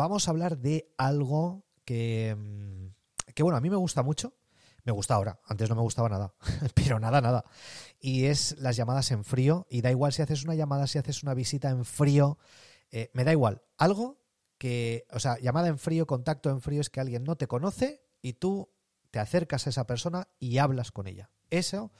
vamos 0.00 0.26
a 0.26 0.30
hablar 0.30 0.58
de 0.58 0.92
algo 0.96 1.66
que, 1.84 2.34
mm, 2.36 3.32
que, 3.34 3.42
bueno, 3.42 3.58
a 3.58 3.60
mí 3.60 3.68
me 3.68 3.76
gusta 3.76 4.02
mucho. 4.02 4.34
Me 4.82 4.92
gusta 4.92 5.14
ahora, 5.14 5.38
antes 5.44 5.68
no 5.68 5.76
me 5.76 5.82
gustaba 5.82 6.08
nada, 6.08 6.32
pero 6.74 6.98
nada, 6.98 7.20
nada. 7.20 7.44
Y 8.00 8.24
es 8.24 8.56
las 8.58 8.76
llamadas 8.76 9.10
en 9.10 9.24
frío. 9.24 9.66
Y 9.68 9.82
da 9.82 9.90
igual 9.90 10.14
si 10.14 10.22
haces 10.22 10.42
una 10.42 10.54
llamada, 10.54 10.86
si 10.86 10.98
haces 10.98 11.22
una 11.22 11.34
visita 11.34 11.68
en 11.68 11.84
frío, 11.84 12.38
eh, 12.90 13.10
me 13.12 13.24
da 13.24 13.32
igual. 13.32 13.62
Algo 13.76 14.22
que, 14.56 15.06
o 15.12 15.20
sea, 15.20 15.38
llamada 15.38 15.68
en 15.68 15.78
frío, 15.78 16.06
contacto 16.06 16.48
en 16.48 16.62
frío 16.62 16.80
es 16.80 16.88
que 16.88 17.00
alguien 17.00 17.24
no 17.24 17.36
te 17.36 17.46
conoce 17.46 18.02
y 18.22 18.32
tú 18.34 18.70
te 19.10 19.18
acercas 19.18 19.66
a 19.66 19.70
esa 19.70 19.86
persona 19.86 20.28
y 20.38 20.56
hablas 20.58 20.92
con 20.92 21.06
ella. 21.06 21.30
Eso 21.50 21.92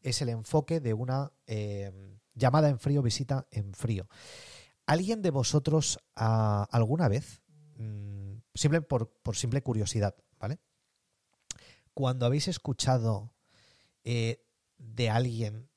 es 0.00 0.22
el 0.22 0.28
enfoque 0.28 0.78
de 0.78 0.94
una 0.94 1.32
eh, 1.48 1.90
llamada 2.34 2.68
en 2.68 2.78
frío, 2.78 3.02
visita 3.02 3.48
en 3.50 3.74
frío. 3.74 4.06
¿Alguien 4.86 5.20
de 5.20 5.30
vosotros 5.30 5.98
alguna 6.14 7.08
vez, 7.08 7.42
mm, 7.78 8.42
simple 8.54 8.82
por, 8.82 9.10
simple 9.34 9.62
curiosidad, 9.62 10.14
¿vale? 10.38 10.58
Cuando 11.94 12.26
habéis 12.26 12.48
escuchado 12.48 13.32
eh, 14.04 14.44
de 14.76 15.10
alguien 15.10 15.68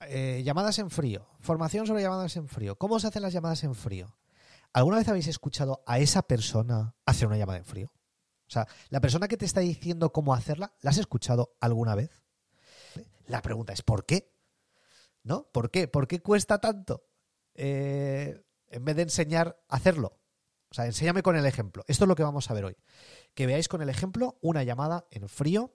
eh, 0.00 0.42
llamadas 0.44 0.78
en 0.78 0.90
frío, 0.90 1.28
formación 1.40 1.86
sobre 1.86 2.02
llamadas 2.02 2.36
en 2.36 2.48
frío, 2.48 2.76
¿cómo 2.76 2.98
se 2.98 3.06
hacen 3.06 3.22
las 3.22 3.32
llamadas 3.32 3.62
en 3.64 3.74
frío? 3.74 4.16
¿Alguna 4.72 4.96
vez 4.96 5.08
habéis 5.08 5.28
escuchado 5.28 5.84
a 5.86 5.98
esa 5.98 6.22
persona 6.22 6.94
hacer 7.04 7.28
una 7.28 7.36
llamada 7.36 7.58
en 7.58 7.64
frío? 7.64 7.92
O 8.48 8.50
sea, 8.52 8.66
la 8.90 9.00
persona 9.00 9.28
que 9.28 9.36
te 9.36 9.44
está 9.44 9.60
diciendo 9.60 10.12
cómo 10.12 10.34
hacerla, 10.34 10.74
¿la 10.80 10.90
has 10.90 10.98
escuchado 10.98 11.56
alguna 11.60 11.94
vez? 11.94 12.22
La 13.26 13.42
pregunta 13.42 13.72
es 13.72 13.82
¿por 13.82 14.04
qué? 14.04 14.34
¿No? 15.22 15.44
¿Por 15.52 15.70
qué? 15.70 15.88
¿Por 15.88 16.08
qué 16.08 16.20
cuesta 16.20 16.58
tanto? 16.58 17.04
Eh, 17.54 18.42
en 18.68 18.84
vez 18.84 18.96
de 18.96 19.02
enseñar 19.02 19.62
a 19.68 19.76
hacerlo. 19.76 20.18
O 20.72 20.74
sea, 20.74 20.86
enséñame 20.86 21.22
con 21.22 21.36
el 21.36 21.44
ejemplo. 21.44 21.84
Esto 21.86 22.04
es 22.04 22.08
lo 22.08 22.14
que 22.14 22.22
vamos 22.22 22.50
a 22.50 22.54
ver 22.54 22.64
hoy. 22.64 22.76
Que 23.34 23.46
veáis 23.46 23.68
con 23.68 23.82
el 23.82 23.90
ejemplo 23.90 24.38
una 24.40 24.62
llamada 24.62 25.06
en 25.10 25.28
frío 25.28 25.74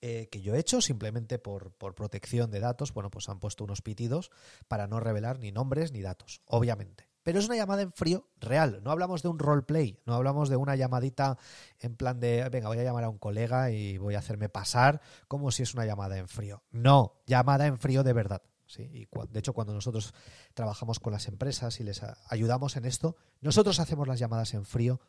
eh, 0.00 0.30
que 0.30 0.40
yo 0.40 0.54
he 0.54 0.58
hecho 0.58 0.80
simplemente 0.80 1.38
por, 1.38 1.74
por, 1.74 1.94
protección 1.94 2.50
de 2.50 2.60
datos. 2.60 2.94
Bueno, 2.94 3.10
pues 3.10 3.28
han 3.28 3.40
puesto 3.40 3.62
unos 3.62 3.82
pitidos 3.82 4.30
para 4.68 4.86
no 4.86 5.00
revelar 5.00 5.38
ni 5.38 5.52
nombres 5.52 5.92
ni 5.92 6.00
datos, 6.00 6.40
obviamente. 6.46 7.10
Pero 7.22 7.38
es 7.38 7.44
una 7.44 7.56
llamada 7.56 7.82
en 7.82 7.92
frío 7.92 8.30
real. 8.38 8.80
No 8.82 8.90
hablamos 8.90 9.22
de 9.22 9.28
un 9.28 9.38
roleplay, 9.38 10.00
no 10.06 10.14
hablamos 10.14 10.48
de 10.48 10.56
una 10.56 10.76
llamadita 10.76 11.36
en 11.78 11.94
plan 11.94 12.18
de, 12.20 12.48
venga, 12.48 12.68
voy 12.68 12.78
a 12.78 12.84
llamar 12.84 13.04
a 13.04 13.10
un 13.10 13.18
colega 13.18 13.70
y 13.70 13.98
voy 13.98 14.14
a 14.14 14.20
hacerme 14.20 14.48
pasar 14.48 15.02
como 15.28 15.50
si 15.50 15.62
es 15.62 15.74
una 15.74 15.84
llamada 15.84 16.16
en 16.16 16.26
frío. 16.26 16.62
No, 16.70 17.20
llamada 17.26 17.66
en 17.66 17.78
frío 17.78 18.02
de 18.02 18.14
verdad. 18.14 18.40
Y 18.78 19.08
de 19.30 19.38
hecho, 19.38 19.52
cuando 19.52 19.74
nosotros 19.74 20.14
trabajamos 20.54 21.00
con 21.00 21.12
las 21.12 21.28
empresas 21.28 21.80
y 21.80 21.84
les 21.84 22.02
ayudamos 22.28 22.76
en 22.76 22.84
esto, 22.84 23.16
nosotros 23.40 23.80
hacemos 23.80 24.06
las 24.06 24.18
llamadas 24.18 24.54
en 24.54 24.64
frío 24.64 25.00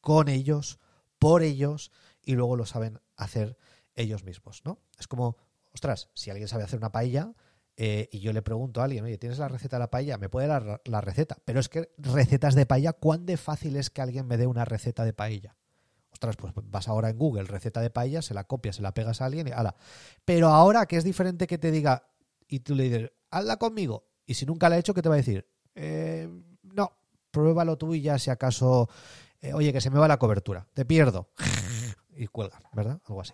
con 0.00 0.28
ellos, 0.28 0.78
por 1.18 1.42
ellos, 1.42 1.92
y 2.22 2.34
luego 2.34 2.56
lo 2.56 2.66
saben 2.66 3.00
hacer 3.16 3.58
ellos 3.94 4.24
mismos, 4.24 4.62
¿no? 4.64 4.78
Es 4.98 5.06
como, 5.06 5.36
ostras, 5.74 6.08
si 6.14 6.30
alguien 6.30 6.48
sabe 6.48 6.64
hacer 6.64 6.78
una 6.78 6.92
paella 6.92 7.34
eh, 7.76 8.08
y 8.12 8.20
yo 8.20 8.32
le 8.32 8.42
pregunto 8.42 8.80
a 8.80 8.84
alguien, 8.84 9.04
oye, 9.04 9.18
¿tienes 9.18 9.38
la 9.38 9.48
receta 9.48 9.76
de 9.76 9.80
la 9.80 9.90
paella? 9.90 10.18
Me 10.18 10.28
puede 10.28 10.46
dar 10.46 10.82
la 10.84 11.00
receta. 11.00 11.38
Pero 11.44 11.60
es 11.60 11.68
que 11.68 11.92
recetas 11.96 12.54
de 12.54 12.66
paella, 12.66 12.92
¿cuán 12.92 13.26
de 13.26 13.36
fácil 13.36 13.76
es 13.76 13.90
que 13.90 14.02
alguien 14.02 14.26
me 14.26 14.36
dé 14.36 14.46
una 14.46 14.64
receta 14.64 15.04
de 15.04 15.12
paella? 15.12 15.56
Ostras, 16.12 16.36
pues 16.36 16.52
vas 16.56 16.88
ahora 16.88 17.08
en 17.08 17.16
Google, 17.16 17.44
receta 17.44 17.80
de 17.80 17.88
paella, 17.88 18.20
se 18.20 18.34
la 18.34 18.44
copias, 18.44 18.76
se 18.76 18.82
la 18.82 18.92
pegas 18.92 19.22
a 19.22 19.26
alguien 19.26 19.48
y 19.48 19.52
ala. 19.52 19.76
Pero 20.24 20.48
ahora 20.48 20.86
que 20.86 20.96
es 20.96 21.04
diferente 21.04 21.46
que 21.46 21.56
te 21.56 21.70
diga, 21.70 22.09
y 22.50 22.60
tú 22.60 22.74
le 22.74 22.84
dices, 22.84 23.12
hazla 23.30 23.56
conmigo. 23.56 24.08
Y 24.26 24.34
si 24.34 24.44
nunca 24.44 24.68
la 24.68 24.76
he 24.76 24.80
hecho, 24.80 24.92
¿qué 24.92 25.02
te 25.02 25.08
va 25.08 25.14
a 25.14 25.18
decir? 25.18 25.48
Eh, 25.74 26.28
no, 26.62 26.92
pruébalo 27.30 27.78
tú 27.78 27.94
y 27.94 28.02
ya 28.02 28.18
si 28.18 28.30
acaso, 28.30 28.88
eh, 29.40 29.54
oye, 29.54 29.72
que 29.72 29.80
se 29.80 29.90
me 29.90 29.98
va 29.98 30.08
la 30.08 30.18
cobertura, 30.18 30.66
te 30.74 30.84
pierdo. 30.84 31.30
y 32.16 32.26
cuelga, 32.26 32.60
¿verdad? 32.72 33.00
Algo 33.06 33.20
así. 33.20 33.32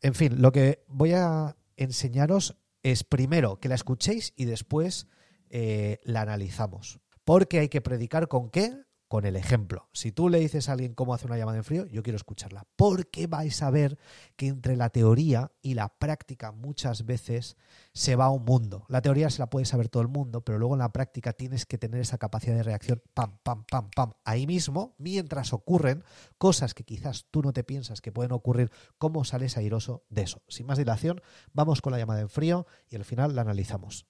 En 0.00 0.14
fin, 0.14 0.40
lo 0.40 0.52
que 0.52 0.84
voy 0.88 1.12
a 1.12 1.56
enseñaros 1.76 2.56
es 2.82 3.04
primero 3.04 3.60
que 3.60 3.68
la 3.68 3.74
escuchéis 3.74 4.32
y 4.36 4.46
después 4.46 5.06
eh, 5.50 6.00
la 6.02 6.22
analizamos. 6.22 7.00
Porque 7.24 7.58
hay 7.58 7.68
que 7.68 7.80
predicar 7.80 8.28
con 8.28 8.50
qué? 8.50 8.85
Con 9.08 9.24
el 9.24 9.36
ejemplo. 9.36 9.88
Si 9.92 10.12
tú 10.12 10.28
le 10.28 10.38
dices 10.38 10.68
a 10.68 10.72
alguien 10.72 10.94
cómo 10.94 11.14
hacer 11.14 11.28
una 11.28 11.38
llamada 11.38 11.58
en 11.58 11.64
frío, 11.64 11.86
yo 11.86 12.02
quiero 12.02 12.16
escucharla. 12.16 12.66
Porque 12.76 13.26
vais 13.26 13.62
a 13.62 13.70
ver 13.70 13.98
que 14.36 14.48
entre 14.48 14.76
la 14.76 14.90
teoría 14.90 15.52
y 15.62 15.74
la 15.74 15.88
práctica 15.88 16.52
muchas 16.52 17.06
veces 17.06 17.56
se 17.92 18.16
va 18.16 18.30
un 18.30 18.44
mundo. 18.44 18.84
La 18.88 19.02
teoría 19.02 19.30
se 19.30 19.38
la 19.38 19.50
puede 19.50 19.66
saber 19.66 19.88
todo 19.88 20.02
el 20.02 20.08
mundo, 20.08 20.42
pero 20.42 20.58
luego 20.58 20.74
en 20.74 20.80
la 20.80 20.92
práctica 20.92 21.32
tienes 21.32 21.66
que 21.66 21.78
tener 21.78 22.00
esa 22.00 22.18
capacidad 22.18 22.56
de 22.56 22.62
reacción, 22.62 23.02
pam, 23.14 23.38
pam, 23.42 23.64
pam, 23.64 23.90
pam, 23.94 24.12
ahí 24.24 24.46
mismo, 24.46 24.94
mientras 24.98 25.52
ocurren 25.52 26.04
cosas 26.38 26.74
que 26.74 26.84
quizás 26.84 27.26
tú 27.30 27.42
no 27.42 27.52
te 27.52 27.64
piensas 27.64 28.00
que 28.00 28.12
pueden 28.12 28.32
ocurrir, 28.32 28.70
cómo 28.98 29.24
sales 29.24 29.56
airoso 29.56 30.04
de 30.08 30.22
eso. 30.22 30.42
Sin 30.48 30.66
más 30.66 30.78
dilación, 30.78 31.20
vamos 31.52 31.80
con 31.80 31.92
la 31.92 31.98
llamada 31.98 32.20
en 32.20 32.28
frío 32.28 32.66
y 32.88 32.96
al 32.96 33.04
final 33.04 33.34
la 33.34 33.42
analizamos. 33.42 34.06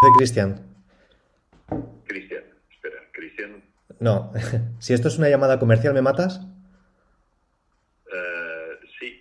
De 0.00 0.12
Cristian. 0.16 0.60
Cristian, 2.06 2.42
espera, 2.70 2.96
Cristian. 3.12 3.62
No, 3.98 4.32
si 4.78 4.94
esto 4.94 5.08
es 5.08 5.18
una 5.18 5.28
llamada 5.28 5.58
comercial, 5.58 5.92
¿me 5.92 6.00
matas? 6.00 6.40
Uh, 8.06 8.86
sí. 8.98 9.20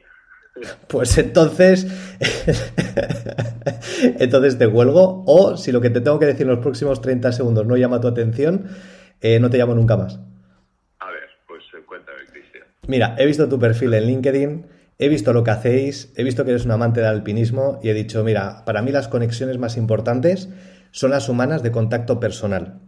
Pues 0.87 1.17
entonces. 1.17 1.85
entonces 4.19 4.57
te 4.57 4.67
huelgo. 4.67 5.23
O 5.27 5.57
si 5.57 5.73
lo 5.73 5.81
que 5.81 5.89
te 5.89 5.99
tengo 5.99 6.17
que 6.17 6.27
decir 6.27 6.43
en 6.43 6.53
los 6.53 6.59
próximos 6.59 7.01
30 7.01 7.33
segundos 7.33 7.67
no 7.67 7.75
llama 7.75 7.99
tu 7.99 8.07
atención, 8.07 8.69
eh, 9.19 9.39
no 9.41 9.49
te 9.49 9.57
llamo 9.57 9.75
nunca 9.75 9.97
más. 9.97 10.17
A 10.99 11.11
ver, 11.11 11.27
pues 11.45 11.63
eh, 11.73 11.83
cuéntame, 11.85 12.19
Cristian. 12.31 12.63
Mira, 12.87 13.15
he 13.17 13.25
visto 13.25 13.49
tu 13.49 13.59
perfil 13.59 13.95
en 13.95 14.05
LinkedIn 14.05 14.65
he 14.99 15.07
visto 15.07 15.31
lo 15.31 15.45
que 15.45 15.51
hacéis, 15.51 16.11
he 16.15 16.23
visto 16.23 16.43
que 16.43 16.51
eres 16.51 16.65
un 16.65 16.71
amante 16.71 16.99
del 16.99 17.09
alpinismo 17.09 17.79
y 17.81 17.89
he 17.89 17.93
dicho, 17.93 18.21
mira, 18.23 18.65
para 18.65 18.81
mí 18.81 18.91
las 18.91 19.07
conexiones 19.07 19.57
más 19.57 19.77
importantes 19.77 20.49
son 20.91 21.11
las 21.11 21.29
humanas 21.29 21.63
de 21.63 21.71
contacto 21.71 22.19
personal. 22.19 22.81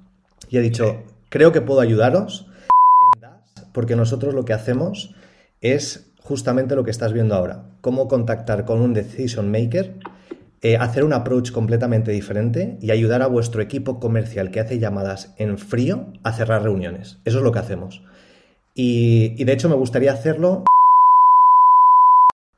Y 0.49 0.57
he 0.57 0.61
dicho, 0.61 1.03
creo 1.29 1.53
que 1.53 1.61
puedo 1.61 1.79
ayudaros 1.79 2.47
porque 3.71 3.95
nosotros 3.95 4.33
lo 4.33 4.43
que 4.43 4.51
hacemos 4.51 5.15
es 5.61 6.11
justamente 6.19 6.75
lo 6.75 6.83
que 6.83 6.91
estás 6.91 7.13
viendo 7.13 7.33
ahora, 7.33 7.63
cómo 7.79 8.09
contactar 8.09 8.65
con 8.65 8.81
un 8.81 8.93
decision 8.93 9.49
maker, 9.49 9.95
eh, 10.61 10.75
hacer 10.75 11.05
un 11.05 11.13
approach 11.13 11.51
completamente 11.51 12.11
diferente 12.11 12.77
y 12.81 12.91
ayudar 12.91 13.21
a 13.21 13.27
vuestro 13.27 13.61
equipo 13.61 14.01
comercial 14.01 14.51
que 14.51 14.59
hace 14.59 14.79
llamadas 14.79 15.33
en 15.37 15.57
frío 15.57 16.11
a 16.23 16.33
cerrar 16.33 16.63
reuniones. 16.63 17.19
Eso 17.23 17.37
es 17.37 17.43
lo 17.43 17.53
que 17.53 17.59
hacemos. 17.59 18.03
Y, 18.75 19.33
y 19.37 19.45
de 19.45 19.53
hecho 19.53 19.69
me 19.69 19.75
gustaría 19.75 20.11
hacerlo 20.11 20.65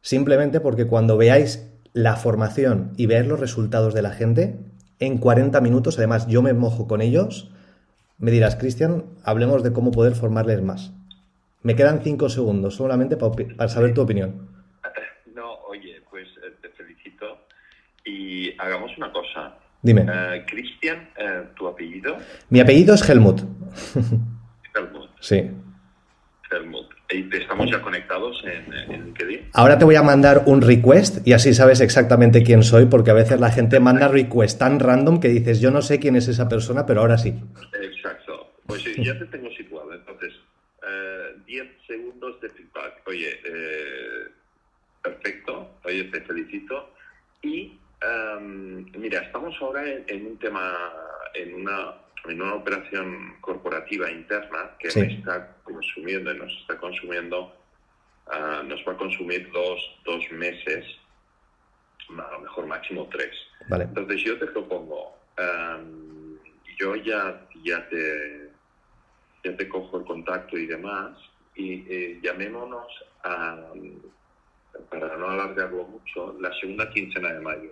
Simplemente 0.04 0.60
porque 0.60 0.86
cuando 0.86 1.16
veáis 1.16 1.66
la 1.94 2.18
formación 2.18 2.92
y 2.98 3.06
veáis 3.06 3.26
los 3.26 3.40
resultados 3.40 3.94
de 3.94 4.02
la 4.02 4.12
gente, 4.12 4.60
en 5.00 5.18
40 5.18 5.62
minutos, 5.62 5.98
además 5.98 6.28
yo 6.28 6.42
me 6.42 6.52
mojo 6.52 6.90
con 6.90 7.00
ellos, 7.00 7.50
me 8.18 8.30
dirás, 8.30 8.58
Cristian, 8.58 9.06
hablemos 9.24 9.64
de 9.64 9.72
cómo 9.72 9.92
poder 9.92 10.14
formarles 10.14 10.62
más. 10.62 10.92
Me 11.62 11.78
quedan 11.78 12.02
5 12.04 12.28
segundos 12.28 12.76
solamente 12.76 13.16
para, 13.16 13.70
saber 13.70 13.94
tu 13.94 14.02
opinión. 14.02 14.50
No, 15.34 15.54
oye, 15.70 16.02
pues 16.12 16.28
eh, 16.46 16.54
te 16.62 16.70
felicito 16.70 17.48
y 18.06 18.54
hagamos 18.60 18.96
una 18.98 19.12
cosa. 19.12 19.58
Dime. 19.82 20.06
Eh, 20.08 20.46
Cristian, 20.46 21.10
eh, 21.18 21.48
¿tu 21.56 21.66
apellido? 21.68 22.18
Mi 22.50 22.60
apellido 22.60 22.94
es 22.94 23.10
Helmut. 23.10 23.40
Helmut. 24.76 25.10
Sí. 25.22 25.50
Helmut. 26.52 26.93
¿Estamos 27.14 27.70
ya 27.70 27.82
conectados 27.82 28.44
en, 28.46 29.06
LinkedIn? 29.06 29.50
Ahora 29.54 29.78
te 29.78 29.86
voy 29.86 29.96
a 29.96 30.04
mandar 30.04 30.44
un 30.46 30.62
request 30.62 31.26
y 31.28 31.34
así 31.34 31.54
sabes 31.54 31.82
exactamente 31.82 32.44
quién 32.44 32.64
soy, 32.64 32.86
porque 32.86 33.12
a 33.12 33.14
veces 33.14 33.40
la 33.40 33.52
gente 33.52 33.80
manda 33.80 34.08
request 34.08 34.60
tan 34.60 34.80
random 34.80 35.20
que 35.20 35.30
dices, 35.30 35.62
yo 35.62 35.72
no 35.72 35.82
sé 35.82 36.00
quién 36.00 36.16
es 36.16 36.28
esa 36.28 36.50
persona, 36.50 36.86
pero 36.86 37.02
ahora 37.02 37.18
sí. 37.18 37.34
Exacto. 37.82 38.52
Pues 38.66 38.84
ya 38.98 39.18
te 39.18 39.26
tengo 39.26 39.50
situado. 39.52 39.94
Entonces, 39.94 40.34
10 41.46 41.66
eh, 41.66 41.78
segundos 41.88 42.40
de 42.42 42.50
feedback. 42.50 43.02
Oye, 43.06 43.40
eh, 43.46 44.28
perfecto. 45.02 45.76
Oye, 45.84 46.06
te 46.06 46.22
felicito. 46.22 46.90
Y 47.42 47.78
em, 48.02 48.86
mira, 48.98 49.20
estamos 49.20 49.56
ahora 49.62 49.84
en 50.08 50.26
un 50.26 50.38
tema, 50.40 50.74
en 51.34 51.54
una 51.54 51.96
en 52.26 52.42
una 52.42 52.56
operación 52.56 53.36
corporativa 53.42 54.10
interna 54.10 54.72
que 54.80 54.88
me 55.00 55.14
está 55.14 55.58
consumiendo 55.64 56.34
y 56.34 56.38
nos 56.38 56.52
está 56.62 56.78
consumiendo, 56.78 57.54
ah, 58.28 58.64
nos 58.66 58.80
va 58.88 58.94
a 58.94 58.98
consumir 58.98 59.52
dos, 59.52 60.00
dos 60.06 60.32
meses, 60.32 60.86
a 62.10 62.32
lo 62.32 62.40
mejor 62.42 62.68
máximo 62.68 63.10
tres. 63.12 63.36
Entonces 63.70 64.22
yo 64.24 64.40
te 64.40 64.48
propongo, 64.48 65.18
yo 66.80 66.96
ya, 66.96 67.46
ya, 67.64 67.88
te, 67.90 68.50
ya 69.44 69.58
te 69.58 69.68
cojo 69.68 70.00
el 70.00 70.06
contacto 70.06 70.58
y 70.58 70.66
demás, 70.66 71.18
y 71.56 71.86
eh, 71.94 72.20
llamémonos 72.24 72.88
a, 73.24 73.58
para 74.90 75.18
no 75.18 75.30
alargarlo 75.30 75.86
mucho, 75.86 76.36
la 76.40 76.54
segunda 76.60 76.90
quincena 76.90 77.34
de 77.34 77.40
mayo. 77.40 77.72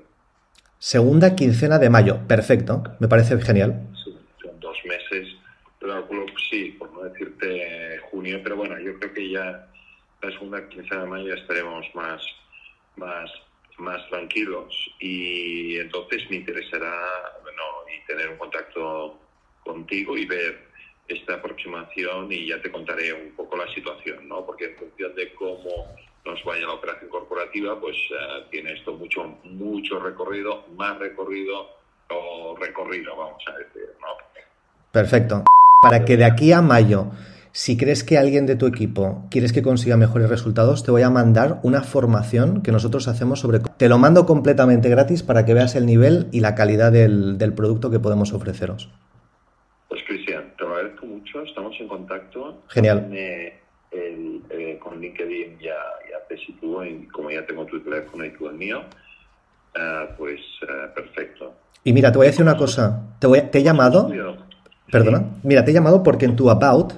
Segunda 0.81 1.35
quincena 1.35 1.77
de 1.77 1.91
mayo. 1.91 2.27
Perfecto. 2.27 2.81
Me 2.99 3.07
parece 3.07 3.39
genial. 3.39 3.87
Sí, 4.03 4.17
son 4.41 4.59
dos 4.59 4.75
meses. 4.83 5.27
Pero 5.79 6.07
sí, 6.49 6.75
por 6.79 6.91
no 6.91 7.03
decirte 7.03 7.99
junio, 8.09 8.39
pero 8.43 8.55
bueno, 8.55 8.79
yo 8.79 8.97
creo 8.97 9.13
que 9.13 9.29
ya 9.29 9.67
la 10.23 10.31
segunda 10.31 10.67
quincena 10.69 11.03
de 11.03 11.07
mayo 11.07 11.27
ya 11.27 11.39
estaremos 11.39 11.85
más, 11.93 12.23
más, 12.95 13.29
más 13.77 14.09
tranquilos 14.09 14.73
y 14.99 15.77
entonces 15.77 16.27
me 16.31 16.37
interesará 16.37 16.91
bueno, 17.43 17.61
y 17.85 18.07
tener 18.07 18.29
un 18.29 18.37
contacto 18.37 19.19
contigo 19.63 20.17
y 20.17 20.25
ver 20.25 20.67
esta 21.07 21.35
aproximación 21.35 22.31
y 22.31 22.47
ya 22.47 22.59
te 22.59 22.71
contaré 22.71 23.13
un 23.13 23.35
poco 23.35 23.55
la 23.55 23.71
situación, 23.71 24.27
¿no? 24.27 24.43
Porque 24.43 24.65
en 24.65 24.77
función 24.77 25.13
de 25.13 25.31
cómo 25.35 25.95
nos 26.31 26.43
vaya 26.45 26.65
la 26.65 26.73
operación 26.73 27.09
corporativa, 27.09 27.79
pues 27.79 27.95
uh, 28.11 28.49
tiene 28.49 28.73
esto 28.73 28.93
mucho, 28.93 29.37
mucho 29.43 29.99
recorrido, 29.99 30.65
más 30.77 30.97
recorrido 30.97 31.67
o 32.09 32.55
recorrido, 32.59 33.15
vamos 33.15 33.43
a 33.47 33.57
decir, 33.57 33.89
¿no? 33.99 34.07
Perfecto. 34.91 35.43
Para 35.81 36.05
que 36.05 36.15
de 36.17 36.25
aquí 36.25 36.51
a 36.51 36.61
mayo, 36.61 37.11
si 37.51 37.77
crees 37.77 38.03
que 38.03 38.17
alguien 38.17 38.45
de 38.45 38.55
tu 38.55 38.65
equipo 38.67 39.25
quieres 39.29 39.51
que 39.51 39.61
consiga 39.61 39.97
mejores 39.97 40.29
resultados, 40.29 40.83
te 40.83 40.91
voy 40.91 41.01
a 41.01 41.09
mandar 41.09 41.59
una 41.63 41.81
formación 41.81 42.61
que 42.61 42.71
nosotros 42.71 43.07
hacemos 43.07 43.39
sobre... 43.39 43.59
Te 43.59 43.89
lo 43.89 43.97
mando 43.97 44.25
completamente 44.25 44.89
gratis 44.89 45.23
para 45.23 45.45
que 45.45 45.53
veas 45.53 45.75
el 45.75 45.85
nivel 45.85 46.27
y 46.31 46.39
la 46.39 46.55
calidad 46.55 46.91
del, 46.91 47.37
del 47.37 47.53
producto 47.53 47.89
que 47.89 47.99
podemos 47.99 48.31
ofreceros. 48.33 48.89
Pues 49.89 50.01
Cristian, 50.07 50.53
te 50.57 50.63
lo 50.63 50.75
agradezco 50.75 51.05
mucho, 51.05 51.41
estamos 51.41 51.75
en 51.79 51.87
contacto. 51.87 52.63
Genial. 52.67 53.09
El, 53.91 54.41
eh, 54.49 54.79
con 54.81 55.01
LinkedIn 55.01 55.59
ya, 55.59 55.75
ya 56.31 56.35
te 56.35 56.45
sitúo 56.45 56.85
y 56.85 57.07
como 57.07 57.29
ya 57.29 57.45
tengo 57.45 57.65
tu 57.65 57.79
teléfono 57.81 58.25
y 58.25 58.31
tú 58.31 58.47
el 58.47 58.55
mío, 58.55 58.81
uh, 59.75 60.15
pues 60.17 60.39
uh, 60.63 60.93
perfecto. 60.93 61.53
Y 61.83 61.93
mira, 61.93 62.11
te 62.11 62.17
voy 62.17 62.27
a 62.27 62.29
decir 62.29 62.43
una 62.43 62.57
cosa. 62.57 63.15
Te, 63.19 63.27
voy, 63.27 63.41
te 63.41 63.59
he 63.59 63.63
llamado... 63.63 64.09
Perdona. 64.91 65.23
Mira, 65.43 65.63
te 65.63 65.71
he 65.71 65.73
llamado 65.73 66.03
porque 66.03 66.25
en 66.25 66.35
tu 66.35 66.49
About 66.49 66.93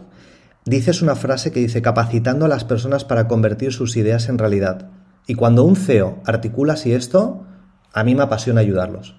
dices 0.65 1.03
una 1.03 1.15
frase 1.15 1.51
que 1.51 1.59
dice 1.59 1.83
capacitando 1.83 2.45
a 2.45 2.47
las 2.47 2.65
personas 2.65 3.05
para 3.05 3.27
convertir 3.27 3.71
sus 3.71 3.95
ideas 3.97 4.29
en 4.29 4.39
realidad. 4.39 4.89
Y 5.27 5.35
cuando 5.35 5.63
un 5.63 5.75
CEO 5.75 6.19
articula 6.25 6.73
así 6.73 6.91
esto, 6.91 7.45
a 7.93 8.03
mí 8.03 8.15
me 8.15 8.23
apasiona 8.23 8.61
ayudarlos. 8.61 9.15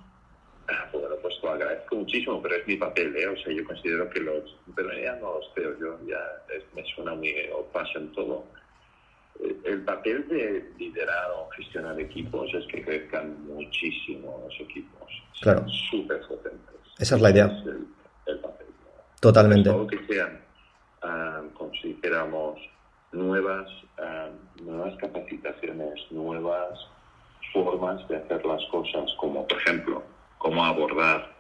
Ah, 0.68 0.88
bueno, 0.92 1.14
pues 1.22 1.34
lo 1.42 1.52
agradezco 1.52 1.94
muchísimo, 1.94 2.42
pero 2.42 2.56
es 2.56 2.66
mi 2.66 2.76
papel, 2.76 3.14
¿eh? 3.16 3.28
O 3.28 3.36
sea, 3.36 3.52
yo 3.52 3.64
considero 3.64 4.10
que 4.10 4.20
los... 4.20 4.56
Pero 4.74 4.88
ya 4.92 5.14
no 5.16 5.34
los 5.34 5.46
CEOs, 5.54 5.78
yo 5.78 5.98
ya 6.08 6.18
es, 6.52 6.64
me 6.74 6.84
suena 6.96 7.14
muy 7.14 7.32
en 7.94 8.12
todo. 8.12 8.44
El 9.64 9.82
papel 9.82 10.26
de 10.28 10.72
liderar 10.78 11.30
o 11.36 11.48
gestionar 11.50 11.98
equipos 12.00 12.52
es 12.54 12.66
que 12.66 12.82
crezcan 12.82 13.46
muchísimo 13.46 14.42
los 14.44 14.60
equipos. 14.60 15.08
Claro. 15.40 15.66
Súper 15.90 16.20
potentes. 16.26 16.74
Esa 16.98 17.16
es 17.16 17.22
la 17.22 17.30
idea. 17.30 17.46
Es 17.46 17.66
el, 17.66 17.86
el 18.26 18.38
papel. 18.38 18.66
Totalmente. 19.20 19.70
Todo 19.70 19.86
que 19.86 19.98
sean 20.06 20.44
Uh, 21.04 21.52
como 21.52 21.70
si 21.82 21.88
dijéramos, 21.88 22.58
nuevas, 23.12 23.70
uh, 23.98 24.62
nuevas 24.64 24.96
capacitaciones, 24.96 26.00
nuevas 26.10 26.78
formas 27.52 28.08
de 28.08 28.16
hacer 28.16 28.42
las 28.46 28.64
cosas, 28.70 29.12
como 29.20 29.46
por 29.46 29.58
ejemplo, 29.58 30.02
cómo 30.38 30.64
abordar 30.64 31.30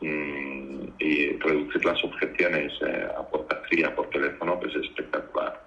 mmm, 0.00 0.84
y 1.00 1.36
reducir 1.38 1.84
las 1.84 2.04
objeciones 2.04 2.72
eh, 2.80 3.08
a 3.18 3.22
puerta 3.22 3.56
fría 3.68 3.92
por 3.92 4.08
teléfono, 4.10 4.60
pues 4.60 4.72
es 4.76 4.82
espectacular. 4.82 5.60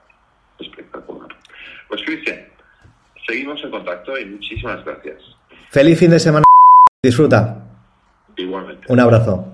Espectacular. 0.57 1.24
Pues 1.87 2.01
Cristian, 2.05 2.39
seguimos 3.27 3.63
en 3.63 3.71
contacto 3.71 4.17
y 4.17 4.25
muchísimas 4.25 4.83
gracias. 4.83 5.21
Feliz 5.69 5.99
fin 5.99 6.11
de 6.11 6.19
semana. 6.19 6.45
Disfruta. 7.01 7.63
Igualmente. 8.35 8.91
Un 8.91 8.99
abrazo. 8.99 9.51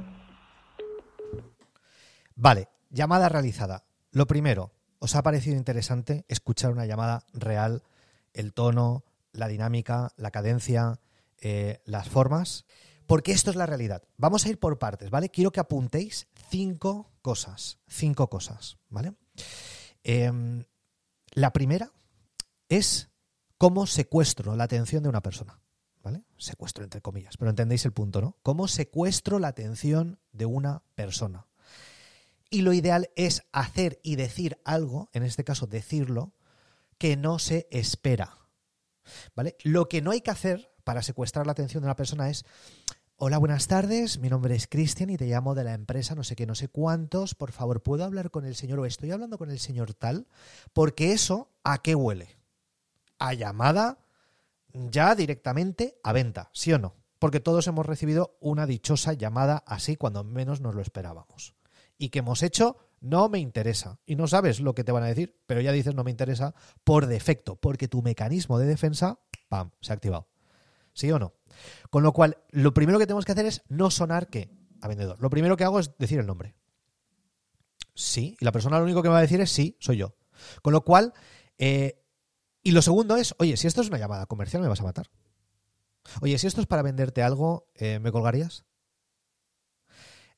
Vale, 2.35 2.67
Llamada 2.91 3.29
realizada. 3.29 3.85
Lo 4.11 4.27
primero, 4.27 4.73
¿os 4.99 5.15
ha 5.15 5.23
parecido 5.23 5.55
interesante 5.55 6.25
escuchar 6.27 6.73
una 6.73 6.85
llamada 6.85 7.25
real? 7.33 7.83
El 8.33 8.53
tono, 8.53 9.05
la 9.31 9.47
dinámica, 9.47 10.11
la 10.17 10.31
cadencia, 10.31 10.99
eh, 11.39 11.79
las 11.85 12.09
formas. 12.09 12.65
Porque 13.07 13.31
esto 13.31 13.49
es 13.49 13.55
la 13.55 13.65
realidad. 13.65 14.03
Vamos 14.17 14.45
a 14.45 14.49
ir 14.49 14.59
por 14.59 14.77
partes, 14.77 15.09
¿vale? 15.09 15.29
Quiero 15.29 15.51
que 15.51 15.61
apuntéis 15.61 16.27
cinco 16.49 17.13
cosas. 17.21 17.79
Cinco 17.87 18.29
cosas, 18.29 18.77
¿vale? 18.89 19.13
Eh, 20.03 20.29
la 21.31 21.53
primera 21.53 21.93
es 22.71 23.09
cómo 23.57 23.85
secuestro 23.85 24.55
la 24.55 24.63
atención 24.63 25.03
de 25.03 25.09
una 25.09 25.21
persona. 25.21 25.59
¿Vale? 26.03 26.23
Secuestro 26.37 26.83
entre 26.83 26.99
comillas, 26.99 27.37
pero 27.37 27.51
entendéis 27.51 27.85
el 27.85 27.91
punto, 27.91 28.21
¿no? 28.21 28.35
¿Cómo 28.41 28.67
secuestro 28.67 29.37
la 29.37 29.49
atención 29.49 30.19
de 30.31 30.47
una 30.47 30.81
persona? 30.95 31.45
Y 32.49 32.63
lo 32.63 32.73
ideal 32.73 33.11
es 33.15 33.43
hacer 33.51 33.99
y 34.01 34.15
decir 34.15 34.59
algo, 34.65 35.09
en 35.13 35.21
este 35.21 35.43
caso 35.43 35.67
decirlo, 35.67 36.33
que 36.97 37.17
no 37.17 37.37
se 37.37 37.67
espera. 37.69 38.39
¿Vale? 39.35 39.57
Lo 39.63 39.87
que 39.87 40.01
no 40.01 40.09
hay 40.09 40.21
que 40.21 40.31
hacer 40.31 40.73
para 40.83 41.03
secuestrar 41.03 41.45
la 41.45 41.51
atención 41.51 41.83
de 41.83 41.87
una 41.87 41.95
persona 41.95 42.31
es, 42.31 42.45
hola, 43.15 43.37
buenas 43.37 43.67
tardes, 43.67 44.17
mi 44.17 44.29
nombre 44.29 44.55
es 44.55 44.65
Cristian 44.65 45.11
y 45.11 45.17
te 45.17 45.27
llamo 45.27 45.53
de 45.53 45.65
la 45.65 45.75
empresa 45.75 46.15
no 46.15 46.23
sé 46.23 46.35
qué, 46.35 46.47
no 46.47 46.55
sé 46.55 46.67
cuántos, 46.67 47.35
por 47.35 47.51
favor, 47.51 47.83
¿puedo 47.83 48.05
hablar 48.05 48.31
con 48.31 48.45
el 48.45 48.55
señor 48.55 48.79
o 48.79 48.85
estoy 48.87 49.11
hablando 49.11 49.37
con 49.37 49.51
el 49.51 49.59
señor 49.59 49.93
tal? 49.93 50.27
Porque 50.73 51.11
eso, 51.11 51.51
¿a 51.63 51.83
qué 51.83 51.93
huele? 51.93 52.40
A 53.21 53.33
llamada 53.33 53.99
ya 54.73 55.15
directamente 55.15 55.99
a 56.03 56.11
venta, 56.11 56.49
¿sí 56.53 56.73
o 56.73 56.79
no? 56.79 56.95
Porque 57.19 57.39
todos 57.39 57.67
hemos 57.67 57.85
recibido 57.85 58.37
una 58.39 58.65
dichosa 58.65 59.13
llamada 59.13 59.63
así 59.67 59.95
cuando 59.95 60.23
menos 60.23 60.59
nos 60.59 60.73
lo 60.73 60.81
esperábamos 60.81 61.53
y 62.01 62.09
que 62.09 62.19
hemos 62.19 62.41
hecho 62.41 62.77
no 62.99 63.29
me 63.29 63.37
interesa. 63.37 63.99
Y 64.07 64.15
no 64.15 64.27
sabes 64.27 64.59
lo 64.59 64.73
que 64.73 64.83
te 64.83 64.91
van 64.91 65.03
a 65.03 65.07
decir, 65.07 65.39
pero 65.45 65.61
ya 65.61 65.71
dices 65.71 65.93
no 65.93 66.03
me 66.03 66.09
interesa 66.09 66.55
por 66.83 67.05
defecto, 67.05 67.57
porque 67.57 67.87
tu 67.87 68.01
mecanismo 68.01 68.57
de 68.57 68.65
defensa, 68.65 69.19
¡pam!, 69.49 69.69
se 69.81 69.93
ha 69.93 69.95
activado. 69.95 70.27
¿Sí 70.93 71.11
o 71.11 71.19
no? 71.19 71.33
Con 71.91 72.01
lo 72.01 72.11
cual, 72.11 72.39
lo 72.49 72.73
primero 72.73 72.97
que 72.97 73.05
tenemos 73.05 73.25
que 73.25 73.33
hacer 73.33 73.45
es 73.45 73.61
no 73.69 73.91
sonar 73.91 74.29
que 74.29 74.49
a 74.81 74.87
vendedor. 74.87 75.21
Lo 75.21 75.29
primero 75.29 75.57
que 75.57 75.63
hago 75.63 75.79
es 75.79 75.95
decir 75.99 76.19
el 76.19 76.25
nombre. 76.25 76.55
Sí, 77.93 78.35
y 78.39 78.45
la 78.45 78.51
persona 78.51 78.79
lo 78.79 78.85
único 78.85 79.03
que 79.03 79.09
me 79.09 79.13
va 79.13 79.19
a 79.19 79.23
decir 79.23 79.41
es 79.41 79.51
sí, 79.51 79.77
soy 79.79 79.97
yo. 79.97 80.15
Con 80.63 80.73
lo 80.73 80.81
cual, 80.83 81.13
eh, 81.59 82.00
y 82.63 82.71
lo 82.71 82.81
segundo 82.81 83.17
es, 83.17 83.35
oye, 83.39 83.57
si 83.57 83.67
esto 83.67 83.81
es 83.81 83.87
una 83.87 83.97
llamada 83.97 84.25
comercial, 84.25 84.61
me 84.61 84.67
vas 84.67 84.81
a 84.81 84.85
matar. 84.85 85.09
Oye, 86.21 86.37
si 86.37 86.47
esto 86.47 86.61
es 86.61 86.67
para 86.67 86.81
venderte 86.81 87.23
algo, 87.23 87.67
eh, 87.75 87.99
¿me 87.99 88.11
colgarías? 88.11 88.65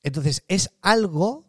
Entonces, 0.02 0.44
es 0.48 0.70
algo 0.82 1.46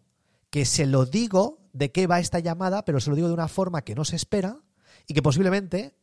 que 0.49 0.65
se 0.65 0.85
lo 0.85 1.05
digo 1.05 1.59
de 1.73 1.91
qué 1.91 2.07
va 2.07 2.19
esta 2.19 2.39
llamada, 2.39 2.85
pero 2.85 2.99
se 2.99 3.09
lo 3.09 3.15
digo 3.15 3.27
de 3.27 3.33
una 3.33 3.49
forma 3.49 3.83
que 3.83 3.95
no 3.95 4.05
se 4.05 4.15
espera 4.15 4.61
y 5.07 5.13
que 5.13 5.21
posiblemente 5.21 5.93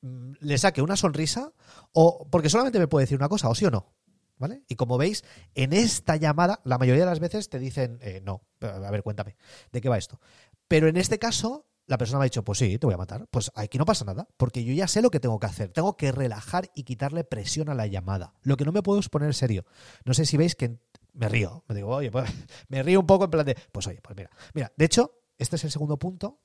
mm, 0.00 0.32
le 0.40 0.58
saque 0.58 0.82
una 0.82 0.96
sonrisa 0.96 1.52
o 1.92 2.26
porque 2.30 2.48
solamente 2.48 2.78
me 2.78 2.88
puede 2.88 3.04
decir 3.04 3.18
una 3.18 3.28
cosa, 3.28 3.48
o 3.48 3.54
sí 3.54 3.66
o 3.66 3.70
no. 3.70 3.92
¿Vale? 4.38 4.62
Y 4.68 4.76
como 4.76 4.96
veis, 4.96 5.22
en 5.54 5.74
esta 5.74 6.16
llamada, 6.16 6.62
la 6.64 6.78
mayoría 6.78 7.02
de 7.02 7.10
las 7.10 7.20
veces 7.20 7.50
te 7.50 7.58
dicen, 7.58 7.98
eh, 8.00 8.22
no, 8.24 8.40
a 8.62 8.90
ver, 8.90 9.02
cuéntame, 9.02 9.36
¿de 9.70 9.82
qué 9.82 9.90
va 9.90 9.98
esto? 9.98 10.18
Pero 10.66 10.88
en 10.88 10.96
este 10.96 11.18
caso, 11.18 11.66
la 11.90 11.98
persona 11.98 12.20
me 12.20 12.22
ha 12.22 12.26
dicho, 12.26 12.44
pues 12.44 12.60
sí, 12.60 12.78
te 12.78 12.86
voy 12.86 12.94
a 12.94 12.98
matar. 12.98 13.26
Pues 13.32 13.50
aquí 13.56 13.76
no 13.76 13.84
pasa 13.84 14.04
nada, 14.04 14.28
porque 14.36 14.62
yo 14.62 14.72
ya 14.72 14.86
sé 14.86 15.02
lo 15.02 15.10
que 15.10 15.18
tengo 15.18 15.40
que 15.40 15.46
hacer. 15.48 15.72
Tengo 15.72 15.96
que 15.96 16.12
relajar 16.12 16.70
y 16.72 16.84
quitarle 16.84 17.24
presión 17.24 17.68
a 17.68 17.74
la 17.74 17.88
llamada. 17.88 18.32
Lo 18.42 18.56
que 18.56 18.64
no 18.64 18.70
me 18.70 18.80
puedo 18.80 19.00
es 19.00 19.08
poner 19.08 19.34
serio. 19.34 19.64
No 20.04 20.14
sé 20.14 20.24
si 20.24 20.36
veis 20.36 20.54
que 20.54 20.78
me 21.14 21.28
río. 21.28 21.64
Me 21.66 21.74
digo, 21.74 21.88
oye, 21.88 22.12
pues, 22.12 22.30
me 22.68 22.84
río 22.84 23.00
un 23.00 23.08
poco 23.08 23.24
en 23.24 23.30
plan 23.30 23.44
de, 23.44 23.56
pues 23.72 23.88
oye, 23.88 24.00
pues 24.00 24.16
mira. 24.16 24.30
Mira, 24.54 24.72
de 24.76 24.84
hecho, 24.84 25.18
este 25.36 25.56
es 25.56 25.64
el 25.64 25.72
segundo 25.72 25.98
punto. 25.98 26.38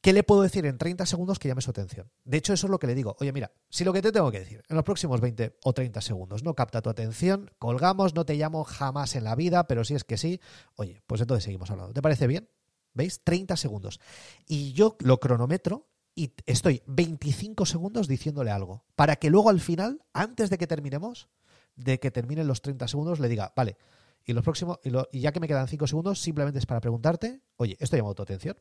¿Qué 0.00 0.12
le 0.12 0.22
puedo 0.22 0.42
decir 0.42 0.64
en 0.66 0.78
30 0.78 1.04
segundos 1.04 1.40
que 1.40 1.48
llame 1.48 1.62
su 1.62 1.72
atención? 1.72 2.08
De 2.24 2.38
hecho, 2.38 2.52
eso 2.52 2.68
es 2.68 2.70
lo 2.70 2.78
que 2.78 2.86
le 2.86 2.94
digo. 2.94 3.16
Oye, 3.18 3.32
mira, 3.32 3.50
si 3.70 3.84
lo 3.84 3.92
que 3.92 4.02
te 4.02 4.12
tengo 4.12 4.30
que 4.30 4.38
decir 4.38 4.62
en 4.68 4.76
los 4.76 4.84
próximos 4.84 5.20
20 5.20 5.58
o 5.64 5.72
30 5.72 6.00
segundos 6.00 6.44
no 6.44 6.54
capta 6.54 6.80
tu 6.80 6.90
atención, 6.90 7.50
colgamos, 7.58 8.14
no 8.14 8.24
te 8.24 8.34
llamo 8.34 8.62
jamás 8.62 9.16
en 9.16 9.24
la 9.24 9.34
vida, 9.34 9.66
pero 9.66 9.82
si 9.82 9.96
es 9.96 10.04
que 10.04 10.16
sí, 10.16 10.40
oye, 10.76 11.02
pues 11.08 11.20
entonces 11.20 11.42
seguimos 11.42 11.72
hablando. 11.72 11.92
¿Te 11.92 12.02
parece 12.02 12.28
bien? 12.28 12.48
¿Veis? 12.94 13.22
30 13.22 13.56
segundos. 13.56 14.00
Y 14.46 14.72
yo 14.72 14.96
lo 15.00 15.20
cronometro 15.20 15.88
y 16.14 16.34
estoy 16.46 16.82
25 16.86 17.66
segundos 17.66 18.08
diciéndole 18.08 18.50
algo. 18.50 18.84
Para 18.96 19.16
que 19.16 19.30
luego 19.30 19.50
al 19.50 19.60
final, 19.60 20.02
antes 20.12 20.50
de 20.50 20.58
que 20.58 20.66
terminemos, 20.66 21.28
de 21.76 21.98
que 22.00 22.10
terminen 22.10 22.46
los 22.46 22.62
30 22.62 22.88
segundos, 22.88 23.20
le 23.20 23.28
diga, 23.28 23.52
vale, 23.56 23.76
y 24.24 24.32
los 24.32 24.44
próximos, 24.44 24.78
y, 25.12 25.20
ya 25.20 25.32
que 25.32 25.40
me 25.40 25.48
quedan 25.48 25.68
5 25.68 25.86
segundos, 25.86 26.20
simplemente 26.20 26.58
es 26.58 26.66
para 26.66 26.80
preguntarte, 26.80 27.40
oye, 27.56 27.76
esto 27.80 28.14
tu 28.14 28.22
atención. 28.22 28.56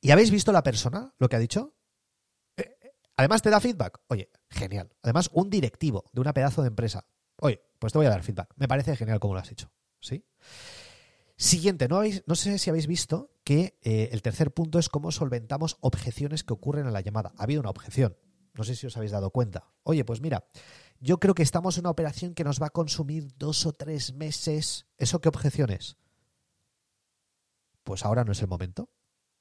¿Y 0.00 0.10
habéis 0.10 0.30
visto 0.30 0.52
la 0.52 0.62
persona 0.62 1.14
lo 1.18 1.28
que 1.28 1.36
ha 1.36 1.38
dicho? 1.40 1.74
Eh, 2.56 2.76
además 3.16 3.42
te 3.42 3.50
da 3.50 3.60
feedback. 3.60 4.00
Oye, 4.08 4.30
genial. 4.50 4.92
Además, 5.02 5.30
un 5.32 5.50
directivo 5.50 6.10
de 6.12 6.20
una 6.20 6.34
pedazo 6.34 6.62
de 6.62 6.68
empresa. 6.68 7.06
Oye, 7.40 7.62
pues 7.78 7.92
te 7.92 7.98
voy 7.98 8.06
a 8.06 8.10
dar 8.10 8.22
feedback. 8.22 8.52
Me 8.56 8.68
parece 8.68 8.96
genial 8.96 9.18
como 9.18 9.34
lo 9.34 9.40
has 9.40 9.50
hecho. 9.50 9.70
¿Sí? 10.00 10.24
Siguiente, 11.36 11.88
no, 11.88 11.96
habéis, 11.96 12.22
no 12.26 12.36
sé 12.36 12.58
si 12.58 12.70
habéis 12.70 12.86
visto 12.86 13.30
que 13.42 13.76
eh, 13.82 14.10
el 14.12 14.22
tercer 14.22 14.52
punto 14.52 14.78
es 14.78 14.88
cómo 14.88 15.10
solventamos 15.10 15.76
objeciones 15.80 16.44
que 16.44 16.52
ocurren 16.52 16.86
en 16.86 16.92
la 16.92 17.00
llamada. 17.00 17.32
Ha 17.36 17.42
habido 17.42 17.60
una 17.60 17.70
objeción. 17.70 18.16
No 18.54 18.62
sé 18.62 18.76
si 18.76 18.86
os 18.86 18.96
habéis 18.96 19.12
dado 19.12 19.30
cuenta. 19.30 19.72
Oye, 19.82 20.04
pues 20.04 20.20
mira, 20.20 20.46
yo 21.00 21.18
creo 21.18 21.34
que 21.34 21.42
estamos 21.42 21.76
en 21.76 21.82
una 21.82 21.90
operación 21.90 22.34
que 22.34 22.44
nos 22.44 22.62
va 22.62 22.68
a 22.68 22.70
consumir 22.70 23.36
dos 23.36 23.66
o 23.66 23.72
tres 23.72 24.14
meses. 24.14 24.86
¿Eso 24.96 25.20
qué 25.20 25.28
objeción 25.28 25.70
es? 25.70 25.96
Pues 27.82 28.04
ahora 28.04 28.24
no 28.24 28.32
es 28.32 28.40
el 28.40 28.48
momento. 28.48 28.88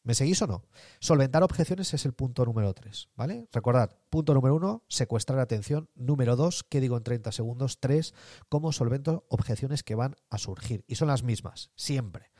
¿Me 0.03 0.15
seguís 0.15 0.41
o 0.41 0.47
no? 0.47 0.65
Solventar 0.99 1.43
objeciones 1.43 1.93
es 1.93 2.05
el 2.05 2.11
punto 2.11 2.43
número 2.45 2.73
3, 2.73 3.09
¿vale? 3.15 3.47
Recordad, 3.53 3.97
punto 4.09 4.33
número 4.33 4.55
1, 4.55 4.83
secuestrar 4.89 5.39
atención. 5.39 5.89
Número 5.95 6.35
2, 6.35 6.63
¿qué 6.63 6.81
digo 6.81 6.97
en 6.97 7.03
30 7.03 7.31
segundos? 7.31 7.79
3, 7.79 8.13
cómo 8.49 8.73
solvento 8.73 9.25
objeciones 9.29 9.81
que 9.81 9.95
van 9.95 10.15
a 10.29 10.37
surgir. 10.37 10.83
Y 10.87 10.95
son 10.95 11.07
las 11.07 11.23
mismas, 11.23 11.71
siempre. 11.75 12.31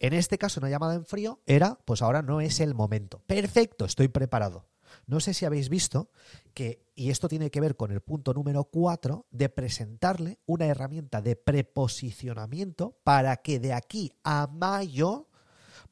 En 0.00 0.14
este 0.14 0.36
caso, 0.36 0.58
una 0.58 0.68
llamada 0.68 0.94
en 0.94 1.06
frío 1.06 1.40
era, 1.46 1.78
pues 1.84 2.02
ahora 2.02 2.22
no 2.22 2.40
es 2.40 2.58
el 2.58 2.74
momento. 2.74 3.22
Perfecto, 3.28 3.84
estoy 3.84 4.08
preparado. 4.08 4.66
No 5.06 5.20
sé 5.20 5.34
si 5.34 5.44
habéis 5.44 5.68
visto 5.68 6.10
que, 6.54 6.84
y 6.94 7.10
esto 7.10 7.28
tiene 7.28 7.50
que 7.50 7.60
ver 7.60 7.76
con 7.76 7.92
el 7.92 8.00
punto 8.00 8.34
número 8.34 8.64
4, 8.64 9.26
de 9.30 9.48
presentarle 9.48 10.40
una 10.46 10.66
herramienta 10.66 11.22
de 11.22 11.36
preposicionamiento 11.36 12.98
para 13.04 13.36
que 13.36 13.60
de 13.60 13.72
aquí 13.72 14.12
a 14.24 14.48
mayo 14.48 15.25